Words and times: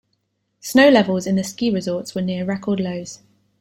Snow 0.61 0.89
levels 0.89 1.27
in 1.27 1.35
the 1.35 1.43
ski 1.43 1.69
resorts 1.69 2.15
were 2.15 2.23
near 2.23 2.43
record 2.43 2.79
lows. 2.79 3.19